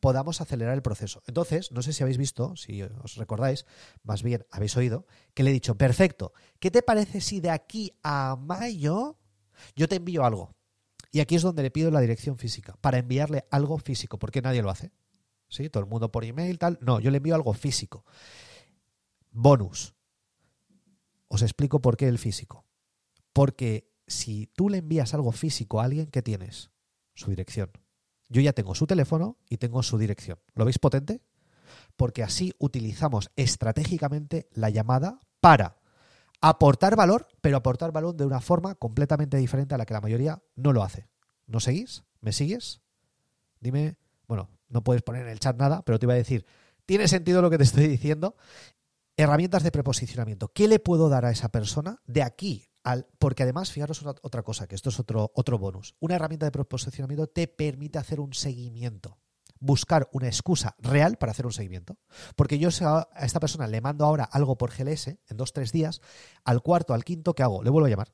podamos 0.05 0.43
acelerar 0.43 0.75
el 0.75 0.83
proceso. 0.83 1.23
Entonces, 1.27 1.73
no 1.73 1.81
sé 1.81 1.95
si 1.95 2.03
habéis 2.03 2.19
visto, 2.19 2.55
si 2.57 2.83
os 2.83 3.17
recordáis, 3.17 3.65
más 4.03 4.23
bien 4.23 4.45
habéis 4.51 4.77
oído, 4.77 5.07
que 5.33 5.43
le 5.43 5.49
he 5.49 5.53
dicho, 5.55 5.79
perfecto, 5.79 6.35
¿qué 6.59 6.71
te 6.71 6.83
parece 6.83 7.23
si 7.23 7.41
de 7.41 7.49
aquí 7.49 7.91
a 8.03 8.37
mayo 8.39 9.17
yo 9.75 9.89
te 9.89 9.97
envío 9.97 10.27
algo? 10.27 10.55
Y 11.11 11.21
aquí 11.21 11.37
es 11.37 11.41
donde 11.43 11.63
le 11.63 11.71
pido 11.71 11.91
la 11.91 12.03
dirección 12.03 12.37
física, 12.37 12.77
para 12.83 12.99
enviarle 12.99 13.47
algo 13.51 13.79
físico, 13.79 14.19
porque 14.19 14.43
nadie 14.43 14.61
lo 14.61 14.69
hace. 14.69 14.93
¿Sí? 15.49 15.71
Todo 15.71 15.83
el 15.83 15.89
mundo 15.89 16.13
por 16.13 16.27
email, 16.27 16.59
tal. 16.59 16.79
No, 16.83 17.01
yo 17.01 17.11
le 17.11 17.17
envío 17.17 17.35
algo 17.35 17.55
físico. 17.55 18.05
Bonus. 19.31 19.95
Os 21.29 21.41
explico 21.41 21.81
por 21.81 21.97
qué 21.97 22.09
el 22.09 22.19
físico. 22.19 22.67
Porque 23.33 23.91
si 24.07 24.49
tú 24.49 24.69
le 24.69 24.79
envías 24.79 25.15
algo 25.15 25.33
físico 25.33 25.81
a 25.81 25.85
alguien, 25.85 26.09
¿qué 26.09 26.21
tienes? 26.21 26.73
Su 27.15 27.31
dirección. 27.31 27.71
Yo 28.35 28.41
ya 28.41 28.53
tengo 28.53 28.75
su 28.75 28.89
teléfono 28.89 29.39
y 29.49 29.59
tengo 29.59 29.85
su 29.85 29.97
dirección. 29.97 30.41
¿Lo 30.57 30.65
veis 30.65 30.81
potente? 30.81 31.23
Porque 31.97 32.25
así 32.25 32.53
utilizamos 32.59 33.31
estratégicamente 33.37 34.49
la 34.55 34.71
llamada 34.71 35.21
para 35.41 35.77
aportar 36.41 36.97
valor, 36.97 37.29
pero 37.41 37.57
aportar 37.57 37.93
valor 37.93 38.17
de 38.17 38.27
una 38.27 38.41
forma 38.41 38.75
completamente 38.75 39.37
diferente 39.37 39.77
a 39.77 39.79
la 39.79 39.87
que 39.87 39.95
la 39.95 40.01
mayoría 40.01 40.43
no 40.57 40.73
lo 40.73 40.83
hace. 40.83 41.07
¿No 41.47 41.61
seguís? 41.61 42.03
¿Me 42.21 42.33
sigues? 42.33 42.83
Dime, 43.61 43.99
bueno, 44.27 44.51
no 44.69 44.83
puedes 44.83 45.03
poner 45.03 45.23
en 45.23 45.29
el 45.29 45.39
chat 45.39 45.57
nada, 45.57 45.85
pero 45.85 46.01
te 46.01 46.07
iba 46.07 46.15
a 46.15 46.17
decir, 46.17 46.45
¿tiene 46.87 47.07
sentido 47.07 47.41
lo 47.41 47.51
que 47.51 47.59
te 47.59 47.63
estoy 47.63 47.87
diciendo? 47.87 48.35
Herramientas 49.17 49.63
de 49.63 49.71
preposicionamiento. 49.71 50.49
¿Qué 50.49 50.67
le 50.67 50.81
puedo 50.81 51.09
dar 51.09 51.25
a 51.25 51.31
esa 51.31 51.51
persona 51.51 52.03
de 52.05 52.25
aquí 52.25 52.67
porque 53.19 53.43
además, 53.43 53.73
fijaros 53.73 54.05
otra 54.23 54.43
cosa, 54.43 54.67
que 54.67 54.75
esto 54.75 54.91
es 54.91 54.99
otro, 55.01 55.33
otro 55.35 55.59
bonus. 55.59 55.95
Una 56.01 56.17
herramienta 56.17 56.47
de 56.47 56.53
proposicionamiento 56.53 57.27
te 57.27 57.49
permite 57.49 57.99
hacer 57.99 58.21
un 58.21 58.35
seguimiento. 58.35 59.19
Buscar 59.61 60.11
una 60.13 60.27
excusa 60.27 60.77
real 60.79 61.17
para 61.17 61.33
hacer 61.33 61.47
un 61.47 61.53
seguimiento. 61.53 61.97
Porque 62.37 62.59
yo 62.59 62.69
a 62.83 63.09
esta 63.21 63.41
persona 63.41 63.67
le 63.67 63.81
mando 63.81 64.05
ahora 64.05 64.25
algo 64.25 64.59
por 64.59 64.71
GLS 64.71 65.09
en 65.09 65.37
dos, 65.37 65.53
tres 65.53 65.73
días. 65.73 66.01
Al 66.45 66.61
cuarto, 66.61 66.93
al 66.93 67.05
quinto, 67.05 67.35
¿qué 67.35 67.43
hago? 67.43 67.63
Le 67.63 67.71
vuelvo 67.71 67.87
a 67.87 67.91
llamar. 67.91 68.13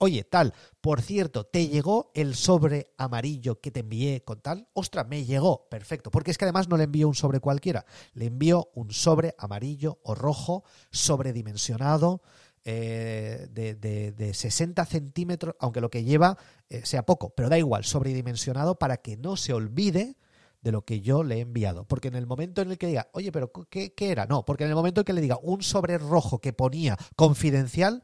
Oye, 0.00 0.22
tal, 0.22 0.54
por 0.80 1.02
cierto, 1.02 1.44
¿te 1.44 1.66
llegó 1.66 2.12
el 2.14 2.36
sobre 2.36 2.94
amarillo 2.98 3.60
que 3.60 3.70
te 3.70 3.80
envié 3.80 4.22
con 4.22 4.40
tal? 4.40 4.68
Ostras, 4.72 5.08
me 5.08 5.24
llegó, 5.24 5.68
perfecto. 5.68 6.10
Porque 6.10 6.30
es 6.30 6.38
que 6.38 6.44
además 6.44 6.68
no 6.68 6.76
le 6.76 6.84
envío 6.84 7.08
un 7.08 7.14
sobre 7.14 7.40
cualquiera, 7.40 7.84
le 8.12 8.26
envío 8.26 8.70
un 8.74 8.92
sobre 8.92 9.34
amarillo 9.38 9.98
o 10.04 10.14
rojo, 10.14 10.62
sobredimensionado, 10.92 12.22
eh, 12.70 13.48
de, 13.50 14.34
60 14.34 14.84
centímetros, 14.84 15.54
aunque 15.58 15.80
lo 15.80 15.88
que 15.88 16.04
lleva 16.04 16.36
eh, 16.68 16.82
sea 16.84 17.06
poco, 17.06 17.30
pero 17.30 17.48
da 17.48 17.56
igual, 17.56 17.84
sobredimensionado 17.84 18.78
para 18.78 18.98
que 18.98 19.16
no 19.16 19.38
se 19.38 19.54
olvide 19.54 20.16
de 20.60 20.72
lo 20.72 20.84
que 20.84 21.00
yo 21.00 21.24
le 21.24 21.36
he 21.36 21.40
enviado. 21.40 21.86
Porque 21.86 22.08
en 22.08 22.14
el 22.14 22.26
momento 22.26 22.60
en 22.60 22.70
el 22.70 22.76
que 22.76 22.88
diga, 22.88 23.08
oye, 23.12 23.32
pero 23.32 23.50
¿qué, 23.70 23.94
era? 23.98 24.26
No, 24.26 24.44
porque 24.44 24.64
en 24.64 24.70
el 24.70 24.76
momento 24.76 25.00
en 25.00 25.06
que 25.06 25.14
le 25.14 25.22
diga 25.22 25.38
un 25.40 25.62
sobre 25.62 25.96
rojo 25.96 26.40
que 26.40 26.52
ponía 26.52 26.98
confidencial, 27.16 28.02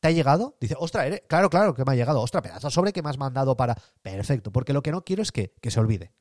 ¿te 0.00 0.08
ha 0.08 0.12
llegado? 0.12 0.56
Dice, 0.62 0.76
ostras, 0.78 1.20
claro, 1.28 1.50
claro 1.50 1.74
que 1.74 1.84
me 1.84 1.92
ha 1.92 1.96
llegado. 1.96 2.22
Ostras, 2.22 2.42
pedazo 2.42 2.70
sobre 2.70 2.94
que 2.94 3.02
me 3.02 3.10
has 3.10 3.18
mandado 3.18 3.54
para... 3.54 3.76
Perfecto, 4.00 4.50
porque 4.50 4.72
lo 4.72 4.82
que 4.82 4.92
no 4.92 5.04
quiero 5.04 5.20
es 5.20 5.30
que, 5.30 5.52
que 5.60 5.70
se 5.70 5.78
olvide 5.78 6.14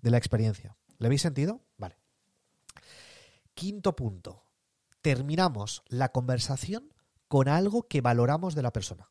de 0.00 0.10
la 0.10 0.16
experiencia. 0.16 0.74
¿Le 0.96 1.06
habéis 1.06 1.20
sentido? 1.20 1.60
Vale. 1.76 1.98
Quinto 3.52 3.94
punto. 3.94 4.42
Terminamos 5.02 5.82
la 5.88 6.12
conversación 6.12 6.92
con 7.32 7.48
algo 7.48 7.88
que 7.88 8.02
valoramos 8.02 8.54
de 8.54 8.60
la 8.60 8.74
persona. 8.74 9.08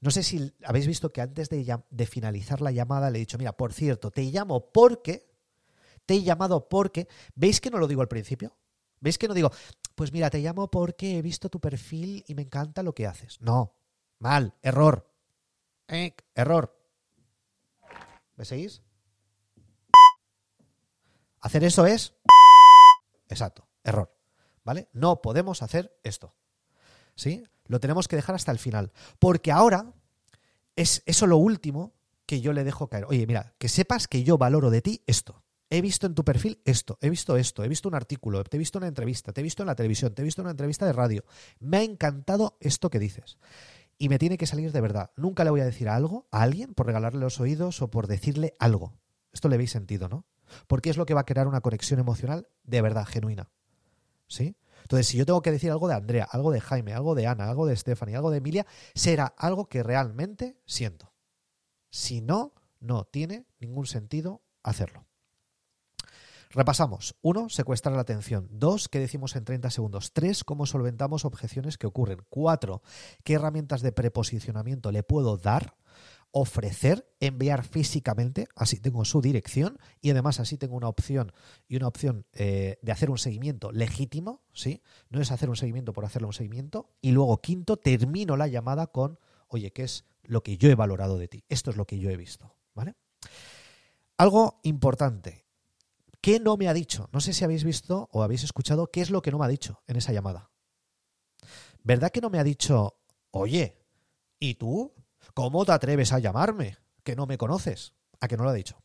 No 0.00 0.10
sé 0.10 0.24
si 0.24 0.52
habéis 0.64 0.88
visto 0.88 1.12
que 1.12 1.20
antes 1.20 1.48
de, 1.48 2.06
finalizar 2.06 2.60
la 2.60 2.72
llamada 2.72 3.08
le 3.08 3.18
he 3.18 3.20
dicho, 3.20 3.38
mira, 3.38 3.52
por 3.56 3.72
cierto, 3.72 4.10
te 4.10 4.24
llamo 4.24 4.72
porque, 4.72 5.30
te 6.06 6.14
he 6.14 6.22
llamado 6.24 6.68
porque, 6.68 7.06
¿veis 7.36 7.60
que 7.60 7.70
no 7.70 7.78
lo 7.78 7.86
digo 7.86 8.02
al 8.02 8.08
principio? 8.08 8.56
¿Veis 8.98 9.16
que 9.16 9.28
no 9.28 9.34
digo, 9.34 9.52
pues 9.94 10.10
mira, 10.12 10.28
te 10.28 10.40
llamo 10.40 10.72
porque 10.72 11.18
he 11.18 11.22
visto 11.22 11.48
tu 11.48 11.60
perfil 11.60 12.24
y 12.26 12.34
me 12.34 12.42
encanta 12.42 12.82
lo 12.82 12.96
que 12.96 13.06
haces? 13.06 13.40
No, 13.40 13.76
mal, 14.18 14.56
error. 14.60 15.08
Error. 16.34 16.76
¿Me 18.34 18.44
seguís? 18.44 18.82
Hacer 21.42 21.62
eso 21.62 21.86
es... 21.86 22.12
Exacto, 23.28 23.68
error. 23.84 24.12
¿Vale? 24.64 24.88
No 24.92 25.22
podemos 25.22 25.62
hacer 25.62 25.96
esto. 26.02 26.34
¿Sí? 27.14 27.44
Lo 27.66 27.80
tenemos 27.80 28.08
que 28.08 28.16
dejar 28.16 28.34
hasta 28.34 28.52
el 28.52 28.58
final. 28.58 28.92
Porque 29.18 29.52
ahora 29.52 29.92
es 30.76 31.02
eso 31.06 31.26
lo 31.26 31.36
último 31.36 31.94
que 32.26 32.40
yo 32.40 32.52
le 32.52 32.64
dejo 32.64 32.88
caer. 32.88 33.06
Oye, 33.08 33.26
mira, 33.26 33.54
que 33.58 33.68
sepas 33.68 34.08
que 34.08 34.24
yo 34.24 34.38
valoro 34.38 34.70
de 34.70 34.82
ti 34.82 35.02
esto. 35.06 35.42
He 35.68 35.82
visto 35.82 36.06
en 36.06 36.14
tu 36.14 36.24
perfil 36.24 36.60
esto, 36.64 36.98
he 37.00 37.08
visto 37.08 37.36
esto, 37.36 37.62
he 37.62 37.68
visto 37.68 37.88
un 37.88 37.94
artículo, 37.94 38.42
te 38.42 38.56
he 38.56 38.58
visto 38.58 38.78
una 38.78 38.88
entrevista, 38.88 39.32
te 39.32 39.40
he 39.40 39.44
visto 39.44 39.62
en 39.62 39.68
la 39.68 39.76
televisión, 39.76 40.12
te 40.12 40.22
he 40.22 40.24
visto 40.24 40.42
una 40.42 40.50
entrevista 40.50 40.84
de 40.84 40.92
radio. 40.92 41.24
Me 41.60 41.76
ha 41.76 41.82
encantado 41.84 42.56
esto 42.58 42.90
que 42.90 42.98
dices. 42.98 43.38
Y 43.96 44.08
me 44.08 44.18
tiene 44.18 44.36
que 44.36 44.46
salir 44.46 44.72
de 44.72 44.80
verdad. 44.80 45.12
Nunca 45.16 45.44
le 45.44 45.50
voy 45.50 45.60
a 45.60 45.64
decir 45.64 45.88
algo 45.88 46.26
a 46.32 46.42
alguien 46.42 46.74
por 46.74 46.86
regalarle 46.86 47.20
los 47.20 47.38
oídos 47.38 47.82
o 47.82 47.90
por 47.90 48.08
decirle 48.08 48.54
algo. 48.58 48.94
Esto 49.32 49.48
le 49.48 49.58
veis 49.58 49.70
sentido, 49.70 50.08
¿no? 50.08 50.24
Porque 50.66 50.90
es 50.90 50.96
lo 50.96 51.06
que 51.06 51.14
va 51.14 51.20
a 51.20 51.26
crear 51.26 51.46
una 51.46 51.60
conexión 51.60 52.00
emocional 52.00 52.48
de 52.64 52.82
verdad, 52.82 53.06
genuina. 53.06 53.50
¿Sí? 54.26 54.56
Entonces, 54.82 55.06
si 55.06 55.16
yo 55.16 55.26
tengo 55.26 55.42
que 55.42 55.52
decir 55.52 55.70
algo 55.70 55.88
de 55.88 55.94
Andrea, 55.94 56.28
algo 56.30 56.50
de 56.50 56.60
Jaime, 56.60 56.92
algo 56.94 57.14
de 57.14 57.26
Ana, 57.26 57.48
algo 57.48 57.66
de 57.66 57.76
Stephanie, 57.76 58.16
algo 58.16 58.30
de 58.30 58.38
Emilia, 58.38 58.66
será 58.94 59.34
algo 59.36 59.66
que 59.68 59.82
realmente 59.82 60.56
siento. 60.66 61.12
Si 61.90 62.20
no, 62.20 62.54
no 62.80 63.04
tiene 63.04 63.46
ningún 63.58 63.86
sentido 63.86 64.42
hacerlo. 64.62 65.06
Repasamos. 66.52 67.14
Uno, 67.22 67.48
secuestrar 67.48 67.94
la 67.94 68.02
atención. 68.02 68.48
Dos, 68.50 68.88
¿qué 68.88 68.98
decimos 68.98 69.36
en 69.36 69.44
30 69.44 69.70
segundos? 69.70 70.12
Tres, 70.12 70.42
cómo 70.42 70.66
solventamos 70.66 71.24
objeciones 71.24 71.78
que 71.78 71.86
ocurren. 71.86 72.22
Cuatro, 72.28 72.82
¿qué 73.22 73.34
herramientas 73.34 73.82
de 73.82 73.92
preposicionamiento 73.92 74.90
le 74.90 75.04
puedo 75.04 75.36
dar? 75.36 75.76
Ofrecer 76.32 77.08
enviar 77.18 77.64
físicamente, 77.64 78.48
así 78.54 78.78
tengo 78.78 79.04
su 79.04 79.20
dirección 79.20 79.78
y 80.00 80.10
además 80.10 80.40
así 80.40 80.56
tengo 80.56 80.76
una 80.76 80.88
opción 80.88 81.32
y 81.68 81.76
una 81.76 81.88
opción 81.88 82.26
eh, 82.32 82.78
de 82.82 82.92
hacer 82.92 83.10
un 83.10 83.18
seguimiento 83.18 83.72
legítimo, 83.72 84.42
¿sí? 84.52 84.82
No 85.08 85.20
es 85.20 85.32
hacer 85.32 85.48
un 85.48 85.56
seguimiento 85.56 85.92
por 85.92 86.04
hacerle 86.04 86.26
un 86.26 86.32
seguimiento. 86.32 86.90
Y 87.00 87.10
luego, 87.10 87.38
quinto, 87.38 87.76
termino 87.76 88.36
la 88.36 88.46
llamada 88.46 88.86
con, 88.86 89.18
oye, 89.48 89.72
¿qué 89.72 89.82
es 89.82 90.04
lo 90.22 90.42
que 90.42 90.56
yo 90.56 90.70
he 90.70 90.74
valorado 90.74 91.18
de 91.18 91.28
ti? 91.28 91.44
Esto 91.48 91.70
es 91.70 91.76
lo 91.76 91.86
que 91.86 91.98
yo 91.98 92.10
he 92.10 92.16
visto, 92.16 92.54
¿vale? 92.74 92.94
Algo 94.16 94.60
importante. 94.62 95.46
¿Qué 96.20 96.38
no 96.38 96.56
me 96.56 96.68
ha 96.68 96.74
dicho? 96.74 97.08
No 97.12 97.20
sé 97.20 97.32
si 97.32 97.44
habéis 97.44 97.64
visto 97.64 98.08
o 98.12 98.22
habéis 98.22 98.44
escuchado 98.44 98.88
qué 98.88 99.00
es 99.00 99.10
lo 99.10 99.22
que 99.22 99.30
no 99.30 99.38
me 99.38 99.46
ha 99.46 99.48
dicho 99.48 99.82
en 99.86 99.96
esa 99.96 100.12
llamada. 100.12 100.50
¿Verdad 101.82 102.10
que 102.10 102.20
no 102.20 102.28
me 102.28 102.38
ha 102.38 102.44
dicho, 102.44 102.98
oye, 103.30 103.78
¿y 104.38 104.54
tú? 104.54 104.92
¿Cómo 105.34 105.64
te 105.64 105.72
atreves 105.72 106.12
a 106.12 106.18
llamarme? 106.18 106.76
Que 107.02 107.16
no 107.16 107.26
me 107.26 107.38
conoces. 107.38 107.94
¿A 108.20 108.28
que 108.28 108.36
no 108.36 108.44
lo 108.44 108.50
ha 108.50 108.54
dicho? 108.54 108.82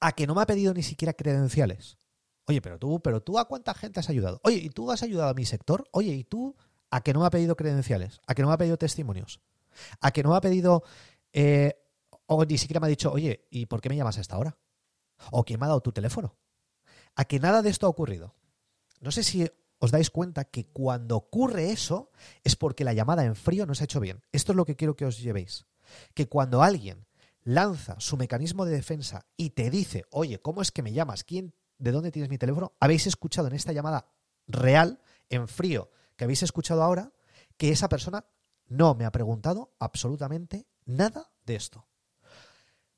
¿A 0.00 0.12
que 0.12 0.26
no 0.26 0.34
me 0.34 0.42
ha 0.42 0.46
pedido 0.46 0.74
ni 0.74 0.82
siquiera 0.82 1.12
credenciales? 1.12 1.98
Oye, 2.46 2.60
pero 2.60 2.78
tú, 2.78 3.00
pero 3.00 3.22
tú 3.22 3.38
a 3.38 3.46
cuánta 3.46 3.74
gente 3.74 4.00
has 4.00 4.08
ayudado? 4.08 4.40
Oye, 4.44 4.56
¿y 4.56 4.70
tú 4.70 4.90
has 4.90 5.02
ayudado 5.02 5.30
a 5.30 5.34
mi 5.34 5.44
sector? 5.44 5.84
Oye, 5.92 6.12
¿y 6.12 6.24
tú 6.24 6.56
a 6.90 7.02
que 7.02 7.12
no 7.12 7.20
me 7.20 7.26
ha 7.26 7.30
pedido 7.30 7.56
credenciales? 7.56 8.20
¿A 8.26 8.34
que 8.34 8.42
no 8.42 8.48
me 8.48 8.54
ha 8.54 8.58
pedido 8.58 8.76
testimonios? 8.76 9.40
¿A 10.00 10.10
que 10.10 10.22
no 10.22 10.30
me 10.30 10.36
ha 10.36 10.40
pedido... 10.40 10.82
Eh, 11.32 11.76
o 12.26 12.44
ni 12.44 12.58
siquiera 12.58 12.80
me 12.80 12.86
ha 12.86 12.90
dicho, 12.90 13.12
oye, 13.12 13.46
¿y 13.50 13.66
por 13.66 13.80
qué 13.80 13.88
me 13.88 13.96
llamas 13.96 14.18
a 14.18 14.20
esta 14.20 14.38
hora? 14.38 14.58
¿O 15.30 15.44
quién 15.44 15.60
me 15.60 15.66
ha 15.66 15.68
dado 15.68 15.80
tu 15.80 15.92
teléfono? 15.92 16.36
¿A 17.14 17.24
que 17.24 17.40
nada 17.40 17.62
de 17.62 17.70
esto 17.70 17.86
ha 17.86 17.90
ocurrido? 17.90 18.34
No 19.00 19.10
sé 19.10 19.22
si 19.22 19.50
os 19.80 19.90
dais 19.90 20.10
cuenta 20.10 20.44
que 20.44 20.68
cuando 20.68 21.16
ocurre 21.16 21.72
eso 21.72 22.12
es 22.44 22.54
porque 22.54 22.84
la 22.84 22.92
llamada 22.92 23.24
en 23.24 23.34
frío 23.34 23.64
no 23.64 23.74
se 23.74 23.82
ha 23.82 23.88
hecho 23.88 23.98
bien. 23.98 24.22
Esto 24.30 24.52
es 24.52 24.56
lo 24.56 24.66
que 24.66 24.76
quiero 24.76 24.94
que 24.94 25.06
os 25.06 25.18
llevéis. 25.18 25.66
Que 26.14 26.28
cuando 26.28 26.62
alguien 26.62 27.06
lanza 27.42 27.98
su 27.98 28.18
mecanismo 28.18 28.66
de 28.66 28.72
defensa 28.76 29.26
y 29.38 29.50
te 29.50 29.70
dice, 29.70 30.04
oye, 30.10 30.38
¿cómo 30.38 30.60
es 30.60 30.70
que 30.70 30.82
me 30.82 30.92
llamas? 30.92 31.24
¿Quién, 31.24 31.54
¿De 31.78 31.92
dónde 31.92 32.12
tienes 32.12 32.28
mi 32.28 32.36
teléfono? 32.36 32.74
Habéis 32.78 33.06
escuchado 33.06 33.48
en 33.48 33.54
esta 33.54 33.72
llamada 33.72 34.12
real, 34.46 35.00
en 35.30 35.48
frío, 35.48 35.90
que 36.16 36.24
habéis 36.24 36.42
escuchado 36.42 36.82
ahora, 36.82 37.14
que 37.56 37.70
esa 37.70 37.88
persona 37.88 38.26
no 38.66 38.94
me 38.94 39.06
ha 39.06 39.12
preguntado 39.12 39.74
absolutamente 39.78 40.66
nada 40.84 41.32
de 41.46 41.56
esto. 41.56 41.86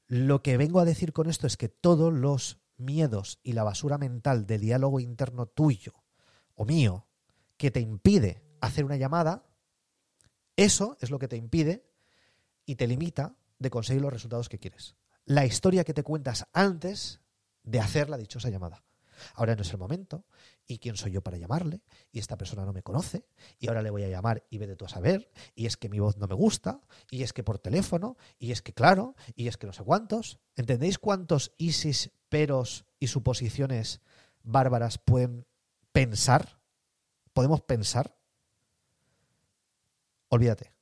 Lo 0.09 0.43
que 0.43 0.57
vengo 0.57 0.81
a 0.81 0.85
decir 0.85 1.13
con 1.13 1.31
esto 1.31 1.47
es 1.47 1.57
que 1.57 1.69
todos 1.69 2.13
los 2.13 2.59
miedos 2.77 3.39
y 3.45 3.53
la 3.53 3.63
basura 3.63 3.99
mental 3.99 4.47
del 4.47 4.63
diálogo 4.63 4.99
interno 4.99 5.47
tuyo 5.47 6.02
mío 6.65 7.07
que 7.57 7.71
te 7.71 7.81
impide 7.81 8.43
hacer 8.61 8.85
una 8.85 8.97
llamada, 8.97 9.45
eso 10.57 10.97
es 11.01 11.11
lo 11.11 11.19
que 11.19 11.29
te 11.29 11.37
impide 11.37 11.85
y 12.67 12.77
te 12.77 12.87
limita 12.87 13.35
de 13.59 13.71
conseguir 13.71 14.03
los 14.03 14.13
resultados 14.13 14.49
que 14.49 14.59
quieres. 14.59 14.97
La 15.25 15.47
historia 15.47 15.85
que 15.85 15.95
te 15.95 16.03
cuentas 16.03 16.47
antes 16.53 17.21
de 17.63 17.81
hacer 17.81 18.11
la 18.11 18.17
dichosa 18.17 18.51
llamada. 18.51 18.85
Ahora 19.35 19.55
no 19.55 19.63
es 19.63 19.73
el 19.73 19.79
momento, 19.79 20.25
y 20.67 20.79
quién 20.79 20.97
soy 20.97 21.13
yo 21.13 21.23
para 21.23 21.37
llamarle, 21.37 21.81
y 22.11 22.19
esta 22.19 22.37
persona 22.37 22.65
no 22.65 22.73
me 22.73 22.83
conoce, 22.83 23.27
y 23.59 23.69
ahora 23.69 23.83
le 23.83 23.91
voy 23.91 24.03
a 24.05 24.09
llamar 24.09 24.45
y 24.51 24.59
vete 24.59 24.77
tú 24.77 24.85
a 24.85 24.89
saber, 24.89 25.31
y 25.55 25.67
es 25.67 25.77
que 25.77 25.89
mi 25.89 25.99
voz 26.01 26.17
no 26.17 26.27
me 26.27 26.35
gusta, 26.35 26.81
y 27.11 27.23
es 27.23 27.33
que 27.33 27.45
por 27.45 27.59
teléfono, 27.59 28.17
y 28.39 28.53
es 28.53 28.63
que 28.63 28.73
claro, 28.73 29.15
y 29.35 29.49
es 29.49 29.57
que 29.57 29.67
no 29.67 29.73
sé 29.73 29.85
cuántos. 29.85 30.41
¿Entendéis 30.57 30.99
cuántos 30.99 31.53
ISIS, 31.59 32.11
peros 32.29 32.85
y 32.99 33.09
suposiciones 33.09 34.01
bárbaras 34.43 34.99
pueden 34.99 35.47
pensar? 35.93 36.61
¿Podemos 37.33 37.63
pensar? 37.63 38.15
Olvídate. 40.29 40.75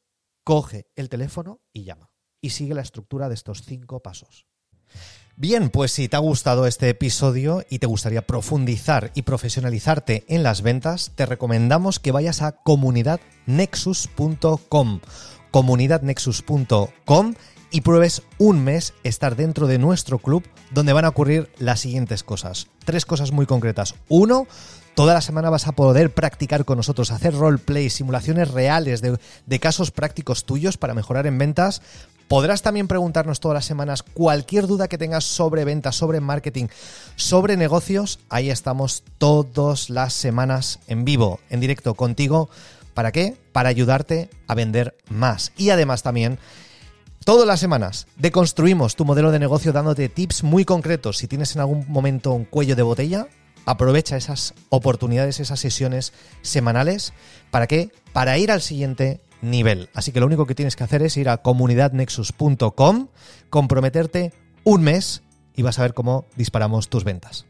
Coge 0.44 0.90
el 0.96 1.08
teléfono 1.08 1.60
y 1.72 1.84
llama. 1.84 2.10
Y 2.40 2.50
sigue 2.50 2.74
la 2.74 2.82
estructura 2.82 3.28
de 3.28 3.34
estos 3.34 3.62
cinco 3.62 4.00
pasos. 4.00 4.46
Bien, 5.36 5.70
pues 5.70 5.92
si 5.92 6.08
te 6.08 6.16
ha 6.16 6.20
gustado 6.20 6.66
este 6.66 6.88
episodio 6.88 7.64
y 7.70 7.78
te 7.78 7.86
gustaría 7.86 8.26
profundizar 8.26 9.12
y 9.14 9.22
profesionalizarte 9.22 10.24
en 10.28 10.42
las 10.42 10.62
ventas, 10.62 11.12
te 11.14 11.26
recomendamos 11.26 11.98
que 11.98 12.12
vayas 12.12 12.42
a 12.42 12.52
comunidadnexus.com 12.52 15.00
comunidadnexus.com 15.50 17.34
y 17.72 17.82
pruebes 17.82 18.22
un 18.38 18.64
mes 18.64 18.94
estar 19.04 19.36
dentro 19.36 19.66
de 19.66 19.78
nuestro 19.78 20.18
club 20.18 20.44
donde 20.72 20.92
van 20.92 21.04
a 21.04 21.08
ocurrir 21.08 21.50
las 21.58 21.80
siguientes 21.80 22.24
cosas. 22.24 22.68
Tres 22.84 23.06
cosas 23.06 23.32
muy 23.32 23.46
concretas. 23.46 23.94
Uno, 24.08 24.46
Toda 24.94 25.14
la 25.14 25.20
semana 25.20 25.50
vas 25.50 25.66
a 25.66 25.72
poder 25.72 26.12
practicar 26.12 26.64
con 26.64 26.76
nosotros, 26.76 27.10
hacer 27.10 27.34
roleplay, 27.34 27.88
simulaciones 27.90 28.50
reales 28.50 29.00
de, 29.00 29.18
de, 29.46 29.60
casos 29.60 29.90
prácticos 29.90 30.44
tuyos 30.44 30.76
para 30.76 30.94
mejorar 30.94 31.26
en 31.26 31.38
ventas. 31.38 31.80
Podrás 32.28 32.62
también 32.62 32.86
preguntarnos 32.86 33.40
todas 33.40 33.54
las 33.54 33.64
semanas 33.64 34.02
cualquier 34.02 34.66
duda 34.66 34.88
que 34.88 34.98
tengas 34.98 35.24
sobre 35.24 35.64
ventas, 35.64 35.96
sobre 35.96 36.20
marketing, 36.20 36.66
sobre 37.16 37.56
negocios. 37.56 38.20
Ahí 38.28 38.50
estamos 38.50 39.02
todas 39.18 39.90
las 39.90 40.12
semanas 40.12 40.80
en 40.86 41.04
vivo, 41.04 41.40
en 41.50 41.60
directo 41.60 41.94
contigo. 41.94 42.48
¿Para 42.94 43.12
qué? 43.12 43.36
Para 43.52 43.68
ayudarte 43.68 44.30
a 44.46 44.54
vender 44.54 44.96
más. 45.08 45.52
Y 45.56 45.70
además 45.70 46.02
también... 46.02 46.38
Todas 47.24 47.46
las 47.46 47.60
semanas 47.60 48.06
deconstruimos 48.16 48.96
tu 48.96 49.04
modelo 49.04 49.30
de 49.30 49.38
negocio 49.38 49.72
dándote 49.72 50.08
tips 50.08 50.42
muy 50.42 50.64
concretos. 50.64 51.18
Si 51.18 51.28
tienes 51.28 51.54
en 51.54 51.60
algún 51.60 51.84
momento 51.86 52.32
un 52.32 52.46
cuello 52.46 52.74
de 52.76 52.82
botella, 52.82 53.28
aprovecha 53.66 54.16
esas 54.16 54.54
oportunidades, 54.68 55.40
esas 55.40 55.60
sesiones 55.60 56.12
semanales. 56.42 57.12
¿Para 57.50 57.66
qué? 57.66 57.90
Para 58.12 58.38
ir 58.38 58.50
al 58.50 58.62
siguiente 58.62 59.20
nivel. 59.42 59.88
Así 59.94 60.12
que 60.12 60.20
lo 60.20 60.26
único 60.26 60.46
que 60.46 60.54
tienes 60.54 60.76
que 60.76 60.84
hacer 60.84 61.02
es 61.02 61.16
ir 61.16 61.28
a 61.28 61.38
comunidadnexus.com, 61.38 63.08
comprometerte 63.48 64.32
un 64.64 64.82
mes 64.82 65.22
y 65.56 65.62
vas 65.62 65.78
a 65.78 65.82
ver 65.82 65.94
cómo 65.94 66.26
disparamos 66.36 66.88
tus 66.88 67.04
ventas. 67.04 67.46